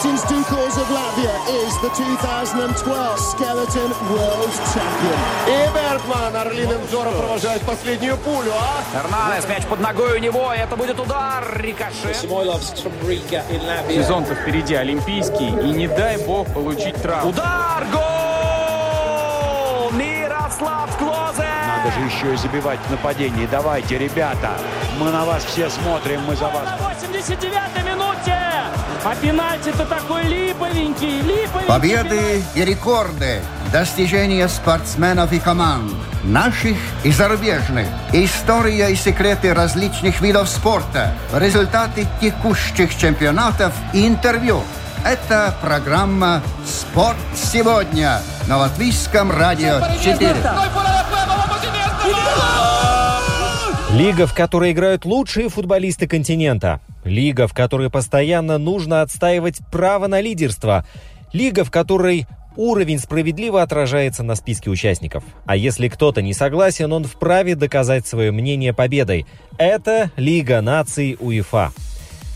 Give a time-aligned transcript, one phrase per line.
[0.00, 5.18] Martins Dukals of Latvia is the 2012 Skeleton World Champion.
[5.46, 8.82] И Бергман орлиным взором провожает последнюю пулю, а?
[8.96, 12.16] Эрнанес, мяч под ногой у него, это будет удар, рикошет.
[12.16, 17.28] Сезон-то впереди олимпийский, и не дай бог получить травму.
[17.28, 19.90] Удар, гол!
[19.92, 21.44] Мирослав Клозе!
[21.66, 23.46] Надо же еще и забивать в нападении.
[23.50, 24.56] Давайте, ребята,
[24.98, 26.64] мы на вас все смотрим, мы за вас.
[26.64, 28.39] На 89-й минуте!
[29.02, 31.66] А пенальти-то такой липовенький, липовенький.
[31.66, 33.40] Победы и рекорды,
[33.72, 35.90] достижения спортсменов и команд,
[36.22, 44.62] наших и зарубежных, история и секреты различных видов спорта, результаты текущих чемпионатов и интервью.
[45.02, 50.34] Это программа «Спорт сегодня» на Латвийском радио 4.
[53.92, 56.80] Лига, в которой играют лучшие футболисты континента.
[57.04, 60.86] Лига, в которой постоянно нужно отстаивать право на лидерство.
[61.32, 65.24] Лига, в которой уровень справедливо отражается на списке участников.
[65.46, 69.26] А если кто-то не согласен, он вправе доказать свое мнение победой.
[69.56, 71.72] Это Лига наций УЕФА.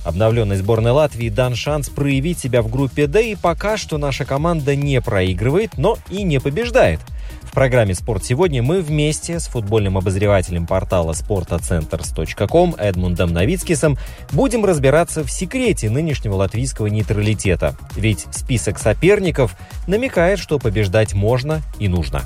[0.05, 4.77] Обновленной сборной Латвии дан шанс проявить себя в группе D, и пока что наша команда
[4.77, 7.01] не проигрывает, но и не побеждает–
[7.55, 13.97] в программе «Спорт сегодня» мы вместе с футбольным обозревателем портала sportocenters.com Эдмундом Новицкисом
[14.33, 17.77] будем разбираться в секрете нынешнего латвийского нейтралитета.
[17.95, 19.55] Ведь список соперников
[19.87, 22.23] намекает, что побеждать можно и нужно.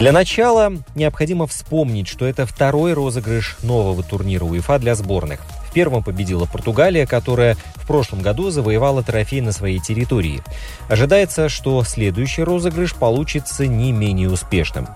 [0.00, 5.38] Для начала необходимо вспомнить, что это второй розыгрыш нового турнира УЕФА для сборных.
[5.70, 10.42] В первом победила Португалия, которая в прошлом году завоевала трофей на своей территории.
[10.88, 14.88] Ожидается, что следующий розыгрыш получится не менее успешным.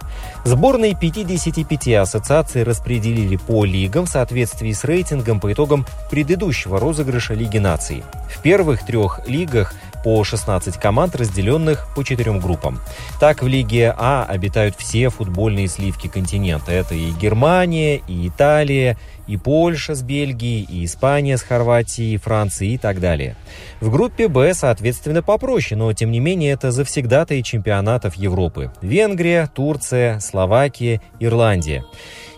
[0.44, 7.58] Сборные 55 ассоциаций распределили по лигам в соответствии с рейтингом по итогам предыдущего розыгрыша Лиги
[7.58, 8.02] наций.
[8.28, 12.78] В первых трех лигах по 16 команд, разделенных по четырем группам.
[13.18, 16.70] Так, в Лиге А обитают все футбольные сливки континента.
[16.70, 22.74] Это и Германия, и Италия, и Польша с Бельгией, и Испания с Хорватией, и Францией
[22.74, 23.36] и так далее.
[23.80, 28.70] В группе Б, соответственно, попроще, но тем не менее это завсегдатые чемпионатов Европы.
[28.82, 31.84] Венгрия, Турция, Словакия, Ирландия.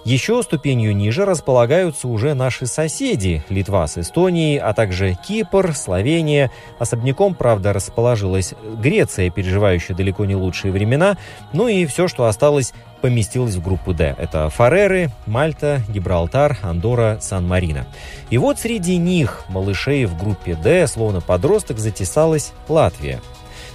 [0.07, 6.53] Еще ступенью ниже располагаются уже наши соседи– Литва с Эстонией, а также Кипр, Словения.
[6.79, 11.19] Особняком, правда, расположилась Греция, переживающая далеко не лучшие времена.
[11.53, 14.15] Ну и все, что осталось, поместилось в группу D.
[14.17, 17.85] Это Фареры, Мальта, Гибралтар, Андора, Сан-Марино.
[18.31, 23.21] И вот среди них, малышей в группе D, словно подросток, затесалась Латвия.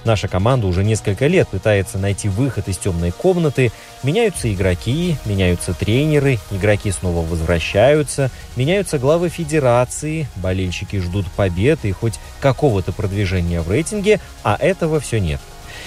[0.04, 3.70] Наша команда уже несколько лет пытается найти выход из темной комнаты.
[4.02, 12.18] Меняются игроки, меняются тренеры, игроки снова возвращаются, меняются главы федерации, болельщики ждут победы и хоть
[12.40, 15.40] какого-то продвижения в рейтинге, а этого все нет.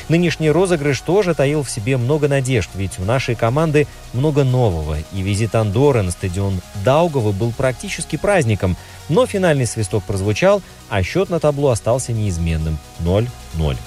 [0.07, 5.21] Нынешний розыгрыш тоже таил в себе много надежд, ведь у нашей команды много нового, и
[5.21, 8.77] визит Андоры на стадион Даугова был практически праздником,
[9.09, 13.77] но финальный свисток прозвучал, а счет на табло остался неизменным– 0-0.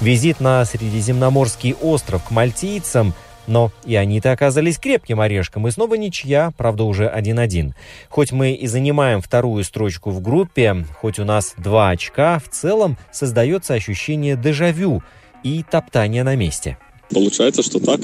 [0.00, 3.14] Визит на Средиземноморский остров к мальтийцам
[3.46, 7.72] но и они-то оказались крепким орешком, и снова ничья, правда уже 1-1.
[8.08, 12.96] Хоть мы и занимаем вторую строчку в группе, хоть у нас два очка, в целом
[13.12, 15.02] создается ощущение дежавю
[15.42, 16.78] и топтания на месте.
[17.10, 18.00] Получается, что так.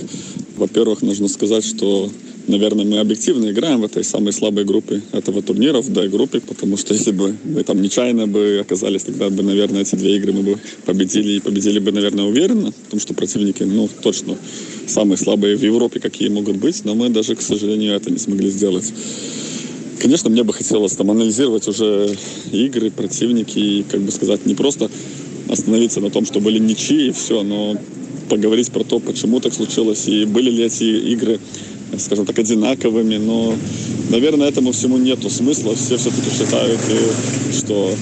[0.56, 2.10] Во-первых, нужно сказать, что
[2.50, 6.94] наверное, мы объективно играем в этой самой слабой группе этого турнира, в D-группе, потому что
[6.94, 10.58] если бы мы там нечаянно бы оказались, тогда бы, наверное, эти две игры мы бы
[10.84, 14.36] победили и победили бы, наверное, уверенно, потому что противники, ну, точно
[14.86, 18.50] самые слабые в Европе, какие могут быть, но мы даже, к сожалению, это не смогли
[18.50, 18.92] сделать.
[20.00, 22.16] Конечно, мне бы хотелось там анализировать уже
[22.52, 24.90] игры, противники и, как бы сказать, не просто
[25.48, 27.76] остановиться на том, что были ничьи и все, но
[28.30, 31.40] поговорить про то, почему так случилось и были ли эти игры
[31.98, 33.54] скажем так, одинаковыми, но,
[34.10, 35.74] наверное, этому всему нету смысла.
[35.74, 37.94] Все все-таки считают, э, что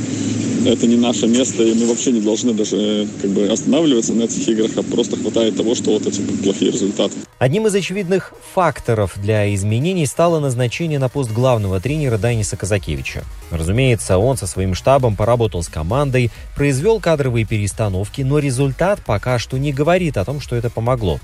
[0.68, 4.46] это не наше место, и мы вообще не должны даже как бы останавливаться на этих
[4.48, 7.14] играх, а просто хватает того, что вот эти плохие результаты.
[7.38, 13.24] Одним из очевидных факторов для изменений стало назначение на пост главного тренера Даниса Казакевича.
[13.50, 19.56] Разумеется, он со своим штабом поработал с командой, произвел кадровые перестановки, но результат пока что
[19.56, 21.20] не говорит о том, что это помогло.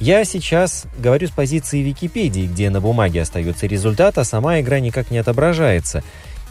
[0.00, 5.10] Я сейчас говорю с позиции Википедии, где на бумаге остается результат, а сама игра никак
[5.10, 6.02] не отображается.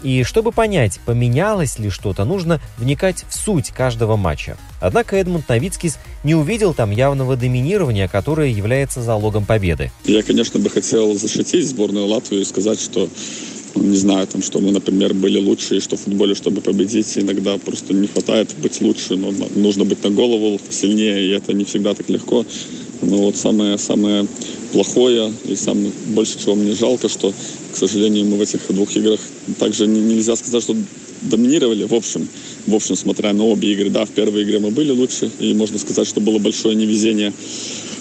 [0.04, 4.58] И чтобы понять, поменялось ли что-то, нужно вникать в суть каждого матча.
[4.82, 9.92] Однако Эдмунд Новицкис не увидел там явного доминирования, которое является залогом победы.
[10.04, 13.08] Я, конечно, бы хотел защитить сборную Латвии и сказать, что
[13.76, 17.58] не знаю, там, что мы, например, были лучше, и что в футболе, чтобы победить, иногда
[17.58, 21.94] просто не хватает быть лучше, но нужно быть на голову сильнее, и это не всегда
[21.94, 22.46] так легко.
[23.02, 24.28] Но вот самое, самое
[24.72, 27.34] плохое и самое больше, чего мне жалко, что,
[27.74, 29.20] к сожалению, мы в этих двух играх
[29.60, 30.76] также не, нельзя сказать, что
[31.22, 32.28] доминировали, в общем,
[32.68, 33.90] в общем, смотря на обе игры.
[33.90, 37.34] Да, в первой игре мы были лучше, и можно сказать, что было большое невезение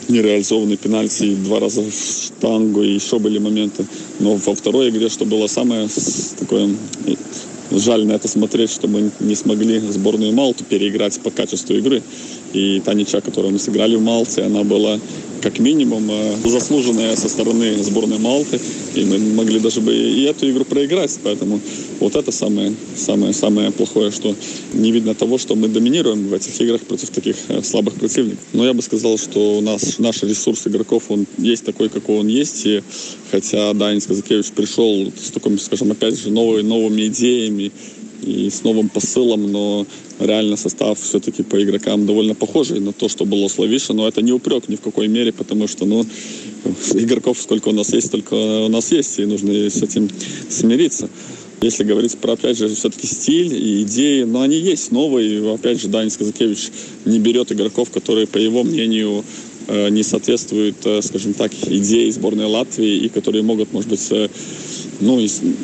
[0.08, 3.86] нереализованный пенальти, два раза в штангу, и еще были моменты.
[4.18, 5.88] Но во второй игре, что было самое
[6.38, 6.70] такое
[7.70, 12.02] жаль на это смотреть, что мы не смогли сборную Малту переиграть по качеству игры.
[12.52, 14.98] И та ничья, которую мы сыграли в Малте, она была
[15.42, 18.60] как минимум э, заслуженная со стороны сборной Малты.
[18.94, 21.18] И мы могли даже бы и эту игру проиграть.
[21.22, 21.60] Поэтому
[21.98, 24.34] вот это самое, самое, самое плохое, что
[24.72, 28.44] не видно того, что мы доминируем в этих играх против таких э, слабых противников.
[28.52, 32.28] Но я бы сказал, что у нас наш ресурс игроков, он есть такой, какой он
[32.28, 32.64] есть.
[32.66, 32.82] И
[33.30, 37.72] хотя Данис Казакевич пришел с таким, скажем, опять же, новыми, новыми идеями,
[38.22, 39.86] и с новым посылом, но
[40.18, 44.32] реально состав все-таки по игрокам довольно похожий на то, что было Славиша, но это не
[44.32, 46.04] упрек ни в какой мере, потому что, ну,
[46.94, 50.08] игроков сколько у нас есть, столько у нас есть, и нужно с этим
[50.48, 51.08] смириться.
[51.62, 55.54] Если говорить про, опять же, все-таки стиль и идеи, но они есть новые.
[55.54, 56.70] Опять же, Данис Казакевич
[57.04, 59.24] не берет игроков, которые, по его мнению,
[59.68, 64.28] э, не соответствуют, э, скажем так, идее сборной Латвии и которые могут, может быть, э,
[65.00, 65.16] ну,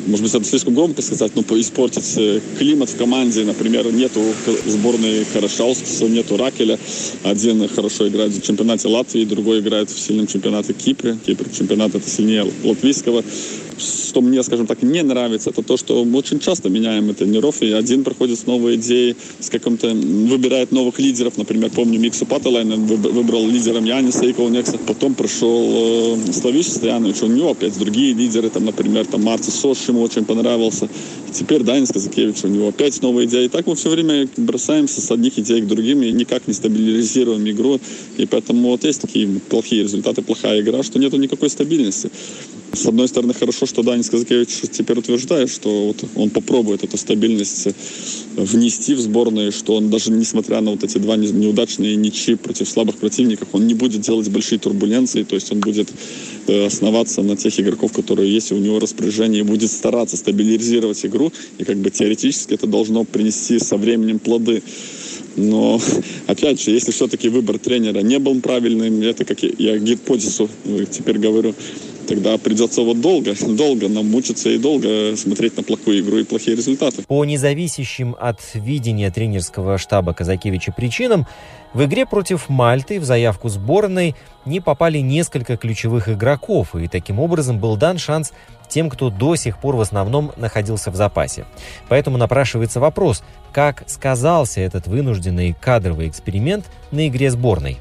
[0.07, 2.17] может быть, это слишком громко сказать, но испортить
[2.57, 3.43] климат в команде.
[3.43, 4.21] Например, нету
[4.65, 6.77] сборной Хорошаускаса, нету Ракеля.
[7.23, 11.17] Один хорошо играет в чемпионате Латвии, другой играет в сильном чемпионате Кипра.
[11.25, 13.23] Кипр чемпионат это сильнее латвийского.
[14.09, 17.71] Что мне, скажем так, не нравится, это то, что мы очень часто меняем тренеров, и
[17.71, 21.37] один проходит с новой идеей, с каким-то выбирает новых лидеров.
[21.37, 24.79] Например, помню, Миксу Паттелайнен выбрал лидером Яниса и Колнекса.
[24.79, 29.87] Потом пришел э, Славиш Стоянович, у него опять другие лидеры, там, например, там Марти Сош
[29.87, 30.89] ему очень понравился.
[31.29, 33.45] И теперь Данис Казакевич, у него опять новая идея.
[33.45, 37.47] И так мы все время бросаемся с одних идей к другим и никак не стабилизируем
[37.51, 37.79] игру.
[38.17, 42.09] И поэтому вот есть такие плохие результаты, плохая игра, что нету никакой стабильности.
[42.71, 47.67] С одной стороны, хорошо, что Данис Казакевич теперь утверждает, что вот он попробует эту стабильность
[48.35, 52.97] внести в сборную, что он даже несмотря на вот эти два неудачные ничьи против слабых
[52.97, 55.89] противников, он не будет делать большие турбуленции, то есть он будет
[56.47, 61.03] э, основаться на тех игроков, которые есть у него в распоряжении, и будет стараться стабилизировать
[61.05, 64.61] игру, и как бы теоретически это должно принести со временем плоды.
[65.35, 65.81] Но,
[66.27, 71.17] опять же, если все-таки выбор тренера не был правильным, это как я гипотезу э, теперь
[71.17, 71.55] говорю,
[72.09, 76.57] тогда придется вот долго, долго нам мучиться и долго смотреть на плохую игру и плохие
[76.57, 77.03] результаты.
[77.03, 81.27] По независящим от видения тренерского штаба Казакевича причинам,
[81.73, 84.15] в игре против Мальты в заявку сборной
[84.45, 88.33] не попали несколько ключевых игроков, и таким образом был дан шанс
[88.67, 91.45] тем, кто до сих пор в основном находился в запасе.
[91.89, 97.77] Поэтому напрашивается вопрос, как сказался этот вынужденный кадровый эксперимент на игре сборной?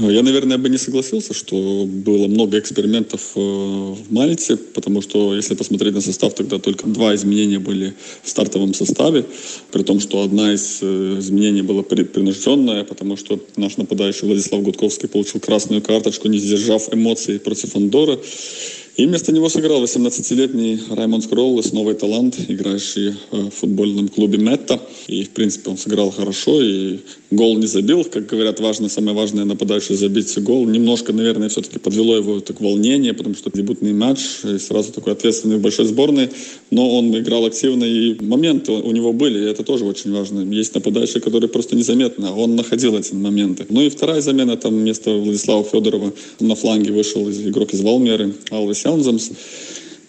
[0.00, 5.34] Ну, я, наверное, бы не согласился, что было много экспериментов э, в Мальте, потому что,
[5.34, 9.24] если посмотреть на состав, тогда только два изменения были в стартовом составе,
[9.72, 15.08] при том, что одна из э, изменений была принужденная, потому что наш нападающий Владислав Гудковский
[15.08, 18.20] получил красную карточку, не сдержав эмоций против Андора.
[18.98, 24.80] И вместо него сыграл 18-летний Раймонд Скроллес, новый талант, играющий в футбольном клубе Метта.
[25.06, 26.98] И, в принципе, он сыграл хорошо и
[27.30, 28.02] гол не забил.
[28.02, 30.66] Как говорят, важно, самое важное нападающий забить гол.
[30.66, 35.58] Немножко, наверное, все-таки подвело его так волнение, потому что дебютный матч, и сразу такой ответственный
[35.58, 36.30] в большой сборной.
[36.72, 40.40] Но он играл активно, и моменты у него были, и это тоже очень важно.
[40.52, 43.64] Есть нападающие, которые просто незаметны, а он находил эти моменты.
[43.68, 48.87] Ну и вторая замена, там вместо Владислава Федорова на фланге вышел игрок из Валмеры, Алвис
[48.88, 49.30] Сяунземс.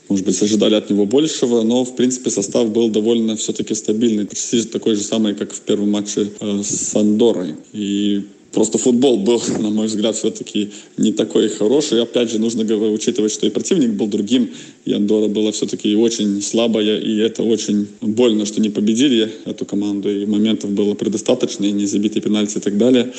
[0.07, 4.25] Может быть, ожидали от него большего, но, в принципе, состав был довольно все-таки стабильный.
[4.25, 7.55] Почти такой же самый, как в первом матче э, с Андорой.
[7.73, 12.01] И Просто футбол был, на мой взгляд, все-таки не такой хороший.
[12.01, 14.49] Опять же, нужно учитывать, что и противник был другим.
[14.85, 16.99] И Андора была все-таки очень слабая.
[16.99, 20.09] И это очень больно, что не победили эту команду.
[20.09, 23.13] И моментов было предостаточно, и не забитые пенальти и так далее.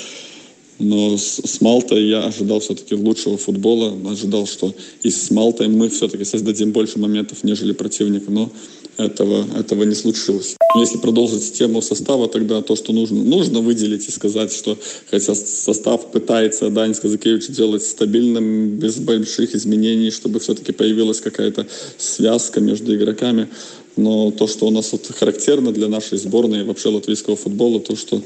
[0.80, 3.96] Но с, с Малтой я ожидал все-таки лучшего футбола.
[4.10, 8.28] Ожидал, что и с Малтой мы все-таки создадим больше моментов, нежели противник.
[8.28, 8.50] Но
[8.96, 10.56] этого, этого не случилось.
[10.78, 14.78] Если продолжить тему состава, тогда то, что нужно, нужно выделить и сказать, что
[15.10, 21.66] хотя состав пытается Данис Казакевич делать стабильным, без больших изменений, чтобы все-таки появилась какая-то
[21.99, 23.49] связка между игроками,
[23.96, 27.96] но то, что у нас вот характерно для нашей сборной и вообще латвийского футбола, то,
[27.96, 28.22] что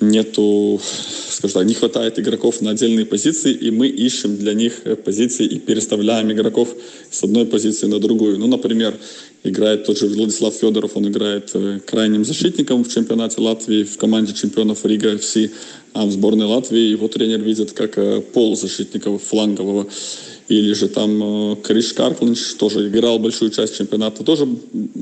[0.00, 0.80] нету,
[1.30, 5.58] скажем так, не хватает игроков на отдельные позиции, и мы ищем для них позиции и
[5.58, 6.74] переставляем игроков
[7.10, 8.38] с одной позиции на другую.
[8.38, 8.94] Ну, например,
[9.44, 14.32] играет тот же Владислав Федоров, он играет э, крайним защитником в чемпионате Латвии, в команде
[14.32, 15.36] чемпионов Рига ФС,
[15.92, 19.86] а в сборной Латвии его тренер видит как э, полузащитника флангового.
[20.48, 24.46] Или же там э, Криш Карклинч тоже играл большую часть чемпионата, тоже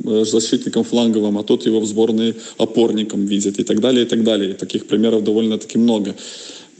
[0.02, 4.54] защитником фланговым, а тот его в сборной опорником видит и так далее, и так далее.
[4.54, 6.14] Таких примеров довольно-таки много.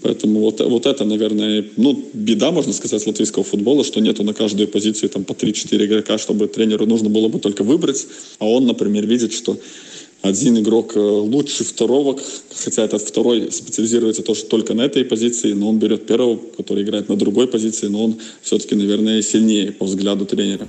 [0.04, 4.68] Поэтому вот, вот это, наверное, ну, беда, можно сказать, латвийского футбола, что нету на каждую
[4.68, 8.06] позицию там по 3-4 игрока, чтобы тренеру нужно было бы только выбрать.
[8.38, 9.58] А он, например, видит, что
[10.24, 12.18] один игрок э, лучше второго,
[12.64, 17.10] хотя этот второй специализируется тоже только на этой позиции, но он берет первого, который играет
[17.10, 20.66] на другой позиции, но он все-таки, наверное, сильнее по взгляду тренера.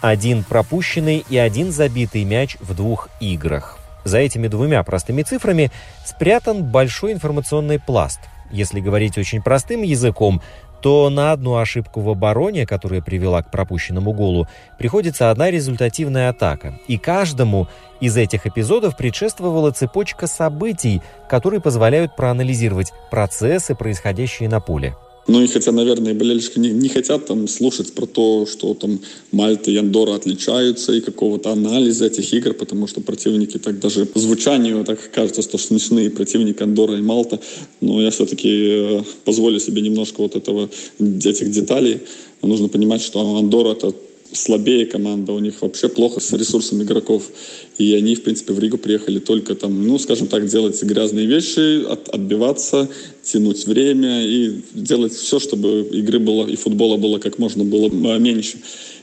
[0.00, 3.78] Один пропущенный и один забитый мяч в двух играх.
[4.04, 5.70] За этими двумя простыми цифрами
[6.04, 10.40] спрятан большой информационный пласт– если говорить очень простым языком,
[10.80, 14.46] то на одну ошибку в обороне, которая привела к пропущенному голу,
[14.78, 16.74] приходится одна результативная атака.
[16.86, 17.68] И каждому
[18.00, 24.94] из этих эпизодов предшествовала цепочка событий, которые позволяют проанализировать процессы, происходящие на поле.
[25.28, 28.98] Ну и хотя, наверное, болельщики не, не хотят там слушать про то, что там
[29.30, 34.18] Мальта и Андора отличаются и какого-то анализа этих игр, потому что противники так даже по
[34.18, 37.38] звучанию так кажется, что смешные противники Андора и Малта.
[37.82, 42.00] Но я все-таки э, позволю себе немножко вот этого, этих деталей.
[42.40, 43.92] Нужно понимать, что Андора это
[44.32, 47.30] слабее команда, у них вообще плохо с ресурсом игроков.
[47.78, 51.84] И они, в принципе, в Ригу приехали только там, ну, скажем так, делать грязные вещи,
[51.84, 52.88] от, отбиваться,
[53.22, 58.58] тянуть время и делать все, чтобы игры было и футбола было как можно было меньше.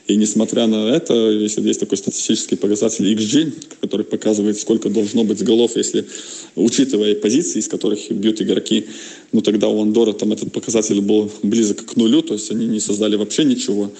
[0.06, 5.42] И несмотря на это, если есть такой статистический показатель XG, который показывает, сколько должно быть
[5.42, 6.06] голов, если
[6.54, 8.86] учитывая позиции, из которых бьют игроки,
[9.32, 12.78] ну тогда у Андора там этот показатель был близок к нулю, то есть они не
[12.78, 13.90] создали вообще ничего.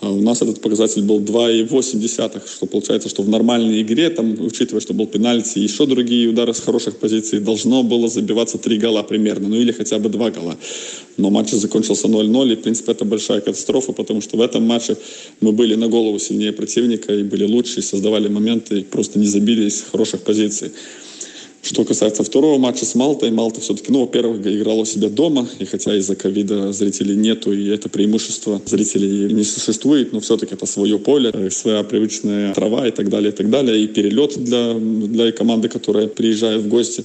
[0.00, 4.80] А у нас этот показатель был 2,8, что получается, что в нормальной игре, там, учитывая,
[4.80, 9.02] что был пенальти и еще другие удары с хороших позиций, должно было забиваться 3 гола
[9.02, 10.56] примерно, ну или хотя бы 2 гола.
[11.18, 14.96] Но матч закончился 0-0, и, в принципе, это большая катастрофа, потому что в этом матче
[15.42, 19.26] мы были на голову сильнее противника, и были лучше, и создавали моменты, и просто не
[19.26, 20.70] забили из хороших позиций.
[21.62, 25.66] Что касается второго матча с Малтой, Малта все-таки, ну, во-первых, играла у себя дома, и
[25.66, 30.98] хотя из-за ковида зрителей нету, и это преимущество зрителей не существует, но все-таки это свое
[30.98, 35.32] поле, э, своя привычная трава и так далее, и так далее, и перелет для, для
[35.32, 37.04] команды, которая приезжает в гости.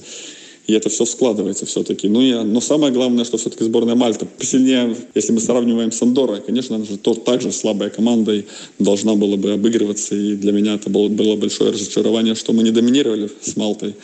[0.66, 2.08] И это все складывается все-таки.
[2.08, 6.40] Ну, я, но самое главное, что все-таки сборная Мальта посильнее, если мы сравниваем с Андорой,
[6.44, 8.44] конечно, она же то, также слабая команда и
[8.78, 10.16] должна была бы обыгрываться.
[10.16, 13.94] И для меня это было, было большое разочарование, что мы не доминировали с Малтой.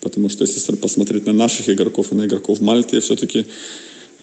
[0.00, 3.46] Потому что если посмотреть на наших игроков и на игроков Мальты, все-таки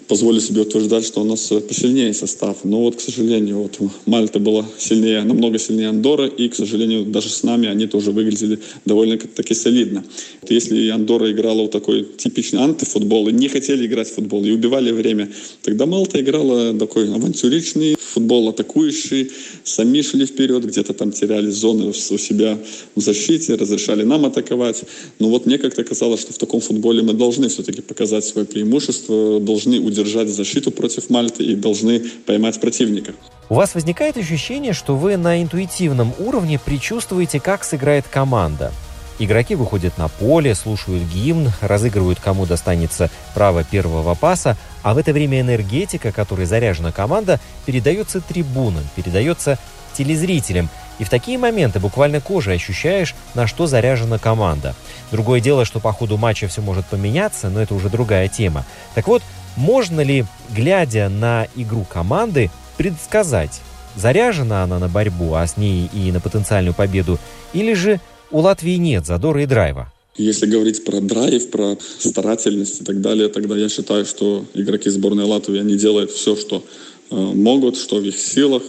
[0.08, 2.58] позволю себе утверждать, что у нас посильнее состав.
[2.64, 7.30] Но вот, к сожалению, вот Мальта была сильнее, намного сильнее Андоры, и, к сожалению, даже
[7.30, 10.04] с нами они тоже выглядели довольно-таки солидно.
[10.50, 14.92] Если Андора играла вот такой типичный антифутбол, и не хотели играть в футбол, и убивали
[14.92, 15.30] время,
[15.62, 19.32] тогда Малта играла такой авантюричный футбол, атакующий,
[19.64, 22.58] сами шли вперед, где-то там теряли зоны у себя
[22.96, 24.84] в защите, разрешали нам атаковать.
[25.20, 29.40] Но вот мне как-то казалось, что в таком футболе мы должны все-таки показать свое преимущество,
[29.40, 33.14] должны удержать удержать защиту против Мальты и должны поймать противника.
[33.50, 38.72] У вас возникает ощущение, что вы на интуитивном уровне предчувствуете, как сыграет команда.
[39.20, 45.12] Игроки выходят на поле, слушают гимн, разыгрывают, кому достанется право первого паса, а в это
[45.12, 49.58] время энергетика, которой заряжена команда, передается трибунам, передается
[49.94, 50.70] телезрителям.
[51.00, 54.76] И в такие моменты буквально кожей ощущаешь, на что заряжена команда.
[55.12, 58.66] Другое дело, что по ходу матча все может поменяться, но это уже другая тема.
[58.94, 59.24] Так вот,
[59.58, 60.24] можно ли,
[60.56, 63.62] глядя на игру команды, предсказать,
[63.96, 67.20] заряжена она на борьбу, а с ней и на потенциальную победу,
[67.54, 68.00] или же
[68.32, 69.92] у Латвии нет задора и драйва?
[70.16, 75.26] Если говорить про драйв, про старательность и так далее, тогда я считаю, что игроки сборной
[75.26, 76.64] Латвии, они делают все, что
[77.10, 78.64] э, могут, что в их силах.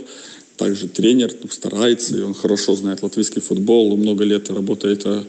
[0.59, 5.23] Также тренер старается, и он хорошо знает латвийский футбол, много лет работает э,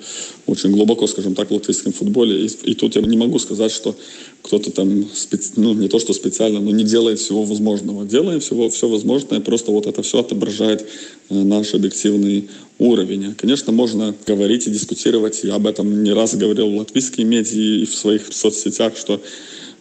[0.48, 2.46] очень глубоко, скажем так, в латвийском футболе.
[2.46, 3.96] И, и тут я не могу сказать, что
[4.42, 5.52] кто-то там, специ...
[5.56, 8.06] ну не то что специально, но не делает всего возможного.
[8.06, 10.88] Делаем всего, все возможное, просто вот это все отображает
[11.30, 13.36] э, наш объективный уровень.
[13.36, 17.86] Конечно, можно говорить и дискутировать, я об этом не раз говорил в латвийской медии и
[17.86, 19.22] в своих соцсетях, что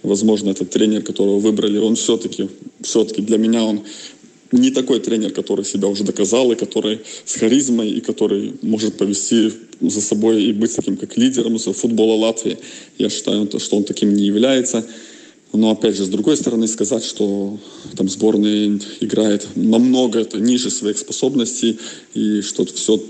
[0.02, 2.48] возможно, этот тренер, которого выбрали, он все-таки,
[2.82, 3.82] все-таки для меня он
[4.52, 9.52] не такой тренер, который себя уже доказал, и который с харизмой, и который может повести
[9.80, 12.58] за собой и быть таким как лидером футбола Латвии.
[12.98, 14.84] Я считаю, что он таким не является.
[15.52, 17.58] Но опять же, с другой стороны, сказать, что
[17.96, 21.78] там сборная играет намного это ниже своих способностей,
[22.12, 23.02] и что все,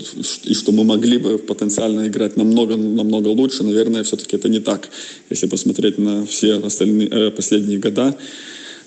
[0.43, 4.89] и что мы могли бы потенциально играть намного, намного лучше, наверное, все-таки это не так.
[5.29, 8.15] Если посмотреть на все остальные э, последние года,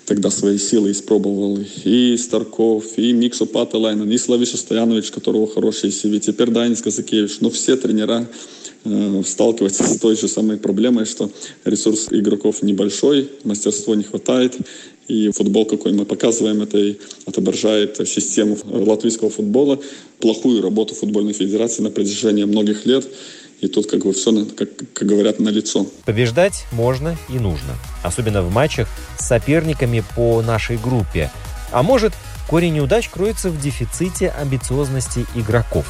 [0.05, 6.19] тогда свои силы испробовал и Старков, и Миксо Паталайнен, и Славиша Стоянович, которого хороший CV,
[6.19, 7.39] теперь Данис Казакевич.
[7.39, 8.27] Но все тренера
[8.83, 11.29] э, сталкиваются с той же самой проблемой, что
[11.63, 14.57] ресурс игроков небольшой, мастерства не хватает,
[15.07, 16.95] и футбол, какой мы показываем, это и
[17.25, 19.79] отображает систему латвийского футбола,
[20.19, 23.05] плохую работу футбольной федерации на протяжении многих лет.
[23.63, 25.87] И тут как бы все, как, как говорят, на лицо.
[26.03, 27.77] Побеждать можно и нужно.
[28.03, 31.31] Особенно в матчах с соперниками по нашей группе.
[31.71, 32.11] А может,
[32.49, 35.85] корень неудач кроется в дефиците амбициозности игроков.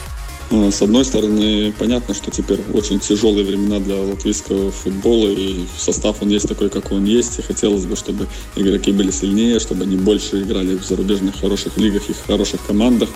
[0.52, 6.22] Ну, с одной стороны, понятно, что теперь очень тяжелые времена для латвийского футбола, и состав
[6.22, 9.96] он есть такой, как он есть, и хотелось бы, чтобы игроки были сильнее, чтобы они
[9.96, 13.10] больше играли в зарубежных хороших лигах и хороших командах.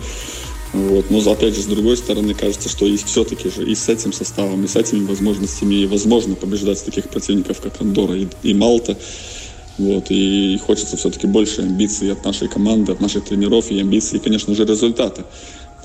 [0.73, 1.09] Вот.
[1.09, 4.63] Но опять же, с другой стороны, кажется, что и все-таки же и с этим составом,
[4.65, 8.97] и с этими возможностями и возможно побеждать таких противников, как Андора и, и Малта.
[9.77, 10.05] Вот.
[10.09, 14.55] И хочется все-таки больше амбиций от нашей команды, от наших тренеров и амбиций, и, конечно
[14.55, 15.25] же, результата.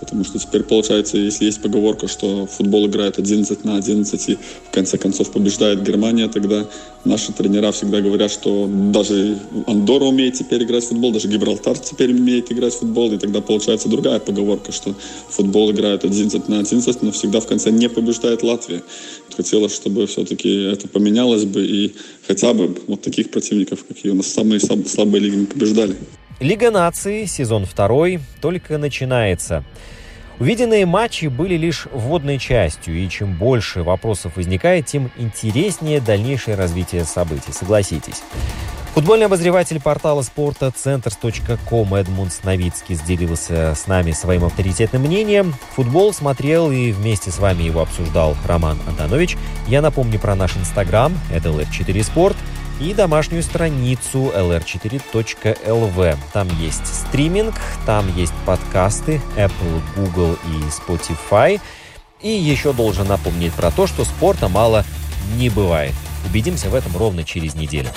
[0.02, 4.71] Потому что теперь получается, если есть поговорка, что футбол играет 11 на 11 и в
[4.73, 6.66] конце концов побеждает Германия, тогда
[7.04, 12.12] наши тренера всегда говорят, что даже Андора умеет теперь играть в футбол, даже Гибралтар теперь
[12.12, 14.92] умеет играть в футбол, и тогда получается другая поговорка, что
[15.28, 18.82] футбол играет 11 на 11, но всегда в конце не побеждает Латвия.
[19.37, 21.94] Хотелось, чтобы все-таки это поменялось бы, и
[22.26, 25.94] хотя бы вот таких противников, какие у нас самые слабые лиги, мы побеждали.
[26.42, 29.62] Лига наций, сезон второй, только начинается.
[30.40, 37.04] Увиденные матчи были лишь вводной частью, и чем больше вопросов возникает, тем интереснее дальнейшее развитие
[37.04, 38.25] событий, согласитесь.
[38.92, 45.54] Футбольный обозреватель портала спорта Centers.com Эдмунд Сновицкий сделился с нами своим авторитетным мнением.
[45.76, 49.37] Футбол смотрел и вместе с вами его обсуждал Роман Антонович.
[49.68, 52.35] Я напомню про наш инстаграм, это LF4Sport–
[52.83, 56.16] и домашнюю страницу lr4.lv.
[56.33, 57.55] Там есть стриминг,
[57.87, 61.61] там есть подкасты Apple, Google и Spotify.
[62.21, 64.85] И еще должен напомнить про то, что спорта мало
[65.37, 65.95] не бывает.
[66.27, 67.90] Убедимся в этом ровно через неделю.